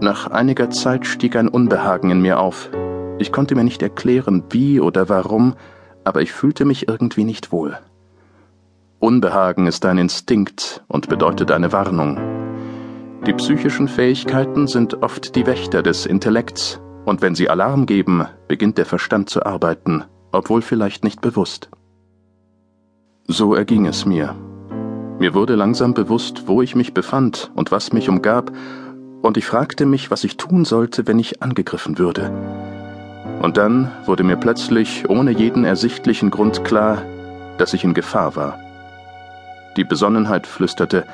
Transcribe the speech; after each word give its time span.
Nach 0.00 0.30
einiger 0.30 0.70
Zeit 0.70 1.06
stieg 1.06 1.36
ein 1.36 1.48
Unbehagen 1.48 2.10
in 2.10 2.22
mir 2.22 2.40
auf. 2.40 2.70
Ich 3.18 3.32
konnte 3.32 3.54
mir 3.54 3.64
nicht 3.64 3.82
erklären, 3.82 4.44
wie 4.48 4.80
oder 4.80 5.10
warum, 5.10 5.54
aber 6.04 6.22
ich 6.22 6.32
fühlte 6.32 6.64
mich 6.64 6.88
irgendwie 6.88 7.24
nicht 7.24 7.52
wohl. 7.52 7.78
Unbehagen 8.98 9.66
ist 9.66 9.84
ein 9.84 9.98
Instinkt 9.98 10.82
und 10.88 11.10
bedeutet 11.10 11.50
eine 11.50 11.72
Warnung. 11.72 12.18
Die 13.26 13.34
psychischen 13.34 13.88
Fähigkeiten 13.88 14.66
sind 14.66 15.02
oft 15.02 15.36
die 15.36 15.46
Wächter 15.46 15.82
des 15.82 16.06
Intellekts, 16.06 16.80
und 17.04 17.20
wenn 17.20 17.34
sie 17.34 17.50
Alarm 17.50 17.84
geben, 17.84 18.24
beginnt 18.48 18.78
der 18.78 18.86
Verstand 18.86 19.28
zu 19.28 19.44
arbeiten, 19.44 20.04
obwohl 20.32 20.62
vielleicht 20.62 21.04
nicht 21.04 21.20
bewusst. 21.20 21.68
So 23.26 23.54
erging 23.54 23.84
es 23.84 24.06
mir. 24.06 24.34
Mir 25.18 25.34
wurde 25.34 25.56
langsam 25.56 25.92
bewusst, 25.92 26.44
wo 26.46 26.62
ich 26.62 26.74
mich 26.74 26.94
befand 26.94 27.50
und 27.54 27.70
was 27.70 27.92
mich 27.92 28.08
umgab, 28.08 28.50
und 29.22 29.36
ich 29.36 29.46
fragte 29.46 29.86
mich, 29.86 30.10
was 30.10 30.24
ich 30.24 30.36
tun 30.36 30.64
sollte, 30.64 31.06
wenn 31.06 31.18
ich 31.18 31.42
angegriffen 31.42 31.98
würde. 31.98 32.30
Und 33.42 33.56
dann 33.56 33.90
wurde 34.04 34.24
mir 34.24 34.36
plötzlich 34.36 35.08
ohne 35.08 35.30
jeden 35.30 35.64
ersichtlichen 35.64 36.30
Grund 36.30 36.64
klar, 36.64 37.02
dass 37.58 37.74
ich 37.74 37.84
in 37.84 37.94
Gefahr 37.94 38.36
war. 38.36 38.58
Die 39.76 39.84
Besonnenheit 39.84 40.46
flüsterte, 40.46 41.06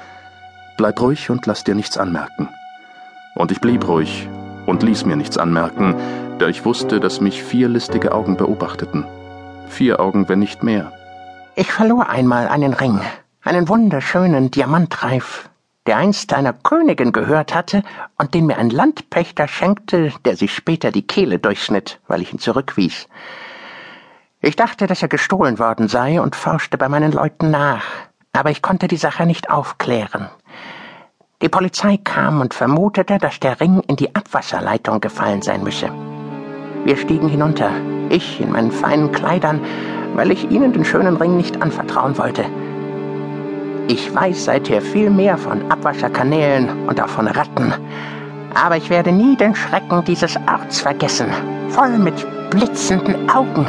Bleib 0.77 1.01
ruhig 1.01 1.31
und 1.31 1.47
lass 1.47 1.65
dir 1.65 1.75
nichts 1.75 1.97
anmerken. 1.97 2.49
Und 3.35 3.51
ich 3.51 3.61
blieb 3.61 3.89
ruhig 3.89 4.29
und 4.67 4.83
ließ 4.83 5.07
mir 5.07 5.17
nichts 5.17 5.39
anmerken, 5.39 5.95
da 6.39 6.49
ich 6.49 6.67
wusste, 6.67 7.01
dass 7.01 7.23
mich 7.23 7.43
vier 7.43 7.69
listige 7.69 8.13
Augen 8.13 8.37
beobachteten. 8.37 9.07
Vier 9.69 10.01
Augen, 10.01 10.29
wenn 10.29 10.39
nicht 10.39 10.63
mehr. 10.63 10.93
Ich 11.55 11.73
verlor 11.73 12.11
einmal 12.11 12.49
einen 12.49 12.75
Ring, 12.75 13.01
einen 13.43 13.69
wunderschönen 13.71 14.51
Diamantreif, 14.51 15.49
der 15.87 15.97
einst 15.97 16.33
einer 16.33 16.53
Königin 16.53 17.13
gehört 17.13 17.55
hatte 17.55 17.83
und 18.19 18.35
den 18.35 18.47
mir 18.47 18.59
ein 18.59 18.71
Landpächter 18.71 19.49
schenkte, 19.49 20.13
der 20.25 20.37
sich 20.37 20.53
später 20.55 20.91
die 20.91 21.07
Kehle 21.07 21.39
durchschnitt, 21.39 22.01
weil 22.09 22.23
ich 22.23 22.33
ihn 22.33 22.39
zurückwies. 22.39 23.09
Ich 24.41 24.57
dachte, 24.57 24.87
dass 24.87 25.03
er 25.03 25.09
gestohlen 25.09 25.59
worden 25.59 25.89
sei 25.89 26.21
und 26.21 26.37
forschte 26.37 26.79
bei 26.79 26.89
meinen 26.89 27.13
Leuten 27.13 27.51
nach, 27.51 27.85
aber 28.33 28.51
ich 28.51 28.63
konnte 28.63 28.89
die 28.89 28.97
Sache 28.97 29.27
nicht 29.27 29.51
aufklären. 29.51 30.29
Die 31.43 31.49
Polizei 31.49 31.99
kam 32.03 32.41
und 32.41 32.55
vermutete, 32.55 33.19
dass 33.19 33.41
der 33.41 33.61
Ring 33.61 33.81
in 33.87 33.97
die 33.97 34.15
Abwasserleitung 34.15 35.01
gefallen 35.01 35.43
sein 35.43 35.63
müsse. 35.63 35.91
Wir 36.85 36.97
stiegen 36.97 37.29
hinunter, 37.29 37.71
ich 38.09 38.41
in 38.41 38.53
meinen 38.53 38.73
feinen 38.73 39.13
Kleidern, 39.13 39.61
weil 40.15 40.31
ich 40.31 40.51
ihnen 40.51 40.73
den 40.73 40.85
schönen 40.85 41.17
Ring 41.17 41.37
nicht 41.37 41.61
anvertrauen 41.61 42.17
wollte. 42.17 42.45
Ich 43.89 44.13
weiß 44.13 44.47
seither 44.47 44.83
viel 44.83 45.11
mehr 45.11 45.39
von 45.39 45.71
Abwasserkanälen 45.71 46.89
und 46.89 47.01
auch 47.01 47.09
von 47.09 47.29
Ratten, 47.29 47.73
aber 48.55 48.77
ich 48.77 48.91
werde 48.91 49.13
nie 49.13 49.37
den 49.37 49.55
Schrecken 49.55 50.05
dieses 50.05 50.37
Orts 50.49 50.81
vergessen, 50.81 51.29
voll 51.69 51.97
mit 51.99 52.27
blitzenden 52.51 53.31
Augen, 53.31 53.65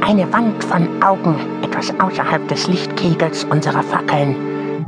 eine 0.00 0.32
Wand 0.32 0.64
von 0.64 1.02
Augen 1.02 1.36
etwas 1.62 1.92
außerhalb 2.00 2.48
des 2.48 2.66
Lichtkegels 2.66 3.44
unserer 3.44 3.82
Fackeln. 3.82 4.36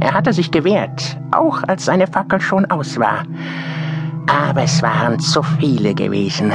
Er 0.00 0.14
hatte 0.14 0.32
sich 0.32 0.50
gewehrt, 0.50 1.18
auch 1.30 1.62
als 1.64 1.84
seine 1.84 2.06
Fackel 2.06 2.40
schon 2.40 2.64
aus 2.70 2.98
war. 2.98 3.24
Aber 4.26 4.62
es 4.62 4.82
waren 4.82 5.20
zu 5.20 5.42
viele 5.42 5.94
gewesen. 5.94 6.52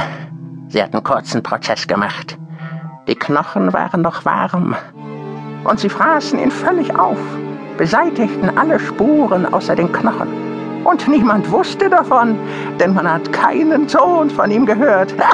Sie 0.68 0.82
hatten 0.82 1.02
kurzen 1.02 1.42
Prozess 1.42 1.86
gemacht. 1.86 2.36
Die 3.06 3.14
Knochen 3.14 3.72
waren 3.72 4.02
noch 4.02 4.24
warm. 4.24 4.74
Und 5.64 5.78
sie 5.78 5.88
fraßen 5.88 6.38
ihn 6.38 6.50
völlig 6.50 6.98
auf, 6.98 7.18
beseitigten 7.80 8.56
alle 8.58 8.78
Spuren 8.78 9.46
außer 9.46 9.74
den 9.74 9.90
Knochen. 9.90 10.28
Und 10.84 11.08
niemand 11.08 11.50
wusste 11.50 11.88
davon, 11.88 12.36
denn 12.78 12.92
man 12.92 13.10
hat 13.10 13.32
keinen 13.32 13.88
Ton 13.88 14.28
von 14.28 14.50
ihm 14.50 14.66
gehört. 14.66 15.14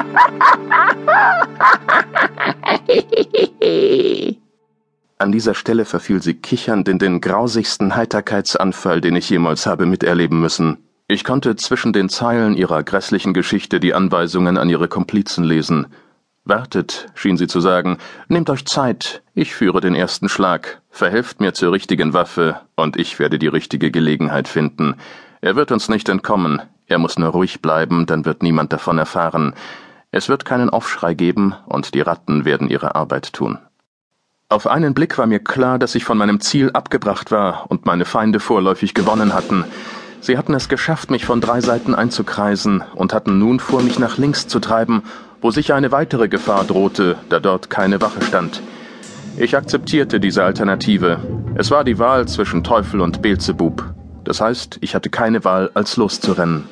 An 5.19 5.31
dieser 5.33 5.55
Stelle 5.55 5.83
verfiel 5.83 6.21
sie 6.21 6.35
kichernd 6.35 6.87
in 6.87 6.99
den 6.99 7.19
grausigsten 7.19 7.97
Heiterkeitsanfall, 7.97 9.01
den 9.01 9.17
ich 9.17 9.29
jemals 9.29 9.65
habe 9.65 9.85
miterleben 9.85 10.39
müssen. 10.39 10.77
Ich 11.09 11.25
konnte 11.25 11.57
zwischen 11.57 11.91
den 11.91 12.07
Zeilen 12.07 12.55
ihrer 12.55 12.83
grässlichen 12.83 13.33
Geschichte 13.33 13.81
die 13.81 13.93
Anweisungen 13.93 14.57
an 14.57 14.69
ihre 14.69 14.87
Komplizen 14.87 15.43
lesen. 15.43 15.87
Wartet, 16.49 17.07
schien 17.13 17.37
sie 17.37 17.47
zu 17.47 17.59
sagen, 17.59 17.97
nehmt 18.27 18.49
euch 18.49 18.65
Zeit, 18.65 19.21
ich 19.33 19.53
führe 19.53 19.81
den 19.81 19.95
ersten 19.95 20.29
Schlag, 20.29 20.81
verhelft 20.89 21.41
mir 21.41 21.53
zur 21.53 21.71
richtigen 21.71 22.13
Waffe, 22.13 22.61
und 22.75 22.97
ich 22.97 23.19
werde 23.19 23.39
die 23.39 23.47
richtige 23.47 23.91
Gelegenheit 23.91 24.47
finden. 24.47 24.95
Er 25.41 25.55
wird 25.55 25.71
uns 25.71 25.89
nicht 25.89 26.09
entkommen, 26.09 26.61
er 26.87 26.99
muss 26.99 27.19
nur 27.19 27.29
ruhig 27.29 27.61
bleiben, 27.61 28.05
dann 28.05 28.25
wird 28.25 28.43
niemand 28.43 28.71
davon 28.71 28.97
erfahren. 28.97 29.53
Es 30.11 30.29
wird 30.29 30.45
keinen 30.45 30.69
Aufschrei 30.69 31.13
geben, 31.13 31.53
und 31.65 31.93
die 31.93 32.01
Ratten 32.01 32.45
werden 32.45 32.69
ihre 32.69 32.95
Arbeit 32.95 33.33
tun. 33.33 33.59
Auf 34.49 34.65
einen 34.65 34.93
Blick 34.93 35.17
war 35.17 35.25
mir 35.25 35.39
klar, 35.39 35.77
dass 35.77 35.95
ich 35.95 36.05
von 36.05 36.17
meinem 36.17 36.39
Ziel 36.39 36.71
abgebracht 36.71 37.31
war 37.31 37.69
und 37.69 37.85
meine 37.85 38.05
Feinde 38.05 38.39
vorläufig 38.39 38.93
gewonnen 38.93 39.33
hatten. 39.33 39.65
Sie 40.19 40.37
hatten 40.37 40.53
es 40.53 40.67
geschafft, 40.67 41.11
mich 41.11 41.25
von 41.25 41.41
drei 41.41 41.61
Seiten 41.61 41.95
einzukreisen 41.95 42.83
und 42.95 43.13
hatten 43.13 43.39
nun 43.39 43.59
vor, 43.59 43.81
mich 43.81 43.99
nach 43.99 44.17
links 44.17 44.47
zu 44.47 44.59
treiben, 44.59 45.03
wo 45.41 45.51
sicher 45.51 45.75
eine 45.75 45.91
weitere 45.91 46.27
Gefahr 46.27 46.65
drohte, 46.65 47.15
da 47.29 47.39
dort 47.39 47.69
keine 47.69 48.01
Wache 48.01 48.21
stand. 48.23 48.61
Ich 49.37 49.55
akzeptierte 49.55 50.19
diese 50.19 50.43
Alternative. 50.43 51.19
Es 51.55 51.69
war 51.69 51.83
die 51.83 51.99
Wahl 51.99 52.27
zwischen 52.27 52.63
Teufel 52.63 53.01
und 53.01 53.21
Beelzebub. 53.21 53.93
Das 54.23 54.41
heißt, 54.41 54.79
ich 54.81 54.95
hatte 54.95 55.09
keine 55.09 55.43
Wahl, 55.43 55.69
als 55.75 55.95
loszurennen. 55.95 56.65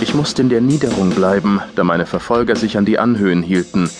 Ich 0.00 0.14
musste 0.14 0.42
in 0.42 0.48
der 0.48 0.60
Niederung 0.60 1.10
bleiben, 1.10 1.60
da 1.74 1.82
meine 1.82 2.06
Verfolger 2.06 2.54
sich 2.54 2.78
an 2.78 2.84
die 2.84 3.00
Anhöhen 3.00 3.42
hielten, 3.42 3.90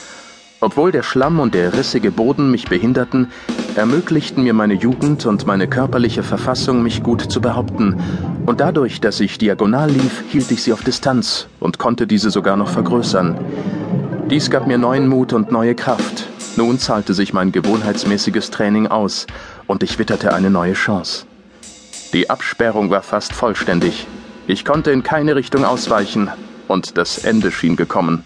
obwohl 0.60 0.92
der 0.92 1.02
Schlamm 1.02 1.40
und 1.40 1.54
der 1.54 1.72
rissige 1.72 2.12
Boden 2.12 2.50
mich 2.50 2.66
behinderten, 2.68 3.32
ermöglichten 3.78 4.42
mir 4.42 4.54
meine 4.54 4.74
Jugend 4.74 5.24
und 5.24 5.46
meine 5.46 5.68
körperliche 5.68 6.24
Verfassung, 6.24 6.82
mich 6.82 7.02
gut 7.02 7.22
zu 7.22 7.40
behaupten, 7.40 7.96
und 8.44 8.60
dadurch, 8.60 9.00
dass 9.00 9.20
ich 9.20 9.38
diagonal 9.38 9.88
lief, 9.90 10.24
hielt 10.30 10.50
ich 10.50 10.62
sie 10.62 10.72
auf 10.72 10.82
Distanz 10.82 11.46
und 11.60 11.78
konnte 11.78 12.06
diese 12.06 12.30
sogar 12.30 12.56
noch 12.56 12.68
vergrößern. 12.68 13.38
Dies 14.30 14.50
gab 14.50 14.66
mir 14.66 14.78
neuen 14.78 15.06
Mut 15.06 15.32
und 15.32 15.52
neue 15.52 15.74
Kraft. 15.76 16.26
Nun 16.56 16.78
zahlte 16.80 17.14
sich 17.14 17.32
mein 17.32 17.52
gewohnheitsmäßiges 17.52 18.50
Training 18.50 18.88
aus, 18.88 19.26
und 19.68 19.84
ich 19.84 19.98
witterte 19.98 20.34
eine 20.34 20.50
neue 20.50 20.72
Chance. 20.72 21.26
Die 22.12 22.28
Absperrung 22.30 22.90
war 22.90 23.02
fast 23.02 23.32
vollständig. 23.32 24.08
Ich 24.48 24.64
konnte 24.64 24.90
in 24.90 25.04
keine 25.04 25.36
Richtung 25.36 25.64
ausweichen, 25.64 26.30
und 26.66 26.98
das 26.98 27.18
Ende 27.18 27.52
schien 27.52 27.76
gekommen. 27.76 28.24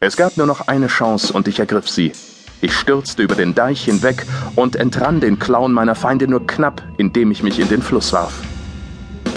Es 0.00 0.16
gab 0.16 0.36
nur 0.38 0.46
noch 0.46 0.68
eine 0.68 0.86
Chance 0.86 1.32
und 1.32 1.48
ich 1.48 1.58
ergriff 1.58 1.88
sie. 1.88 2.12
Ich 2.64 2.74
stürzte 2.74 3.24
über 3.24 3.34
den 3.34 3.56
Deich 3.56 3.84
hinweg 3.84 4.24
und 4.54 4.76
entrann 4.76 5.18
den 5.18 5.40
Klauen 5.40 5.72
meiner 5.72 5.96
Feinde 5.96 6.28
nur 6.28 6.46
knapp, 6.46 6.80
indem 6.96 7.32
ich 7.32 7.42
mich 7.42 7.58
in 7.58 7.68
den 7.68 7.82
Fluss 7.82 8.12
warf. 8.12 8.40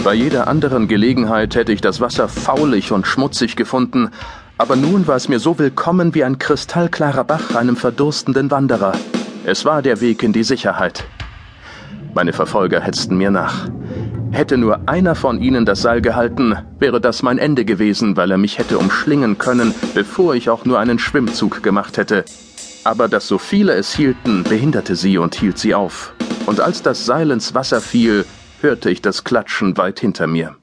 Bei 0.04 0.14
jeder 0.14 0.46
anderen 0.46 0.86
Gelegenheit 0.86 1.56
hätte 1.56 1.72
ich 1.72 1.80
das 1.80 2.00
Wasser 2.00 2.28
faulig 2.28 2.92
und 2.92 3.04
schmutzig 3.04 3.56
gefunden, 3.56 4.10
aber 4.58 4.76
nun 4.76 5.08
war 5.08 5.16
es 5.16 5.28
mir 5.28 5.40
so 5.40 5.58
willkommen 5.58 6.14
wie 6.14 6.22
ein 6.22 6.38
kristallklarer 6.38 7.24
Bach 7.24 7.56
einem 7.56 7.74
verdurstenden 7.74 8.52
Wanderer. 8.52 8.92
Es 9.44 9.64
war 9.64 9.82
der 9.82 10.00
Weg 10.00 10.22
in 10.22 10.32
die 10.32 10.44
Sicherheit. 10.44 11.04
Meine 12.14 12.32
Verfolger 12.32 12.80
hetzten 12.80 13.16
mir 13.16 13.32
nach. 13.32 13.68
Hätte 14.30 14.56
nur 14.56 14.88
einer 14.88 15.16
von 15.16 15.42
ihnen 15.42 15.66
das 15.66 15.82
Seil 15.82 16.00
gehalten, 16.00 16.56
wäre 16.78 17.00
das 17.00 17.24
mein 17.24 17.38
Ende 17.38 17.64
gewesen, 17.64 18.16
weil 18.16 18.30
er 18.30 18.38
mich 18.38 18.58
hätte 18.58 18.78
umschlingen 18.78 19.36
können, 19.36 19.74
bevor 19.94 20.36
ich 20.36 20.48
auch 20.48 20.64
nur 20.64 20.78
einen 20.78 21.00
Schwimmzug 21.00 21.64
gemacht 21.64 21.96
hätte. 21.96 22.24
Aber 22.86 23.08
dass 23.08 23.26
so 23.26 23.36
viele 23.36 23.72
es 23.72 23.92
hielten, 23.92 24.44
behinderte 24.44 24.94
sie 24.94 25.18
und 25.18 25.34
hielt 25.34 25.58
sie 25.58 25.74
auf. 25.74 26.14
Und 26.46 26.60
als 26.60 26.82
das 26.82 27.04
Seil 27.04 27.32
ins 27.32 27.52
Wasser 27.52 27.80
fiel, 27.80 28.24
hörte 28.60 28.90
ich 28.90 29.02
das 29.02 29.24
Klatschen 29.24 29.76
weit 29.76 29.98
hinter 29.98 30.28
mir. 30.28 30.54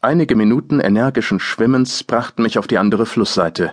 Einige 0.00 0.36
Minuten 0.36 0.78
energischen 0.78 1.40
Schwimmens 1.40 2.04
brachten 2.04 2.44
mich 2.44 2.60
auf 2.60 2.68
die 2.68 2.78
andere 2.78 3.06
Flussseite. 3.06 3.72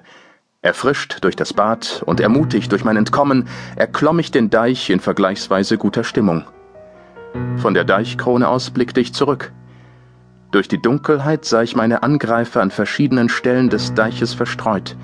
Erfrischt 0.64 1.20
durch 1.22 1.36
das 1.36 1.54
Bad 1.54 2.02
und 2.08 2.20
ermutigt 2.20 2.72
durch 2.72 2.84
mein 2.84 2.98
Entkommen, 2.98 3.48
erklomm 3.76 4.18
ich 4.18 4.32
den 4.32 4.50
Deich 4.50 4.90
in 4.90 5.00
vergleichsweise 5.00 5.78
guter 5.78 6.04
Stimmung. 6.04 6.44
Von 7.58 7.76
der 7.76 7.84
Deichkrone 7.84 8.48
aus 8.48 8.72
blickte 8.72 9.00
ich 9.00 9.14
zurück. 9.14 9.52
Durch 10.50 10.68
die 10.68 10.82
Dunkelheit 10.82 11.46
sah 11.46 11.62
ich 11.62 11.76
meine 11.76 12.02
Angreifer 12.02 12.64
an 12.64 12.72
verschiedenen 12.72 13.30
Stellen 13.30 13.70
des 13.70 13.94
Deiches 13.94 14.34
verstreut. 14.34 14.98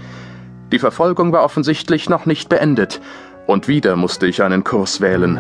Die 0.72 0.80
Verfolgung 0.80 1.32
war 1.32 1.44
offensichtlich 1.44 2.10
noch 2.10 2.26
nicht 2.26 2.50
beendet, 2.50 3.02
und 3.48 3.68
wieder 3.68 3.96
musste 3.96 4.28
ich 4.28 4.42
einen 4.42 4.64
Kurs 4.64 5.02
wählen. 5.02 5.40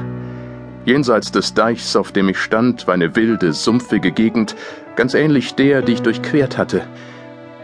Jenseits 0.85 1.31
des 1.31 1.53
Deichs, 1.53 1.95
auf 1.95 2.11
dem 2.11 2.29
ich 2.29 2.37
stand, 2.37 2.85
war 2.85 2.93
eine 2.93 3.15
wilde, 3.15 3.53
sumpfige 3.53 4.11
Gegend, 4.11 4.55
ganz 4.95 5.13
ähnlich 5.13 5.55
der, 5.55 5.81
die 5.81 5.93
ich 5.93 6.01
durchquert 6.01 6.57
hatte. 6.57 6.87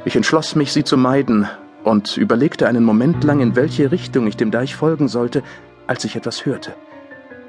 Ich 0.05 0.15
entschloss 0.15 0.55
mich, 0.55 0.73
sie 0.73 0.83
zu 0.83 0.97
meiden 0.97 1.47
und 1.83 2.17
überlegte 2.17 2.67
einen 2.67 2.83
Moment 2.83 3.23
lang, 3.23 3.39
in 3.39 3.55
welche 3.55 3.91
Richtung 3.91 4.25
ich 4.25 4.37
dem 4.37 4.49
Deich 4.49 4.75
folgen 4.75 5.07
sollte, 5.07 5.43
als 5.85 6.03
ich 6.03 6.15
etwas 6.15 6.45
hörte 6.45 6.73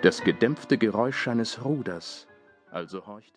das 0.03 0.25
gedämpfte 0.25 0.79
Geräusch 0.79 1.29
eines 1.29 1.65
Ruders, 1.65 2.27
also 2.71 3.07
horchte 3.07 3.29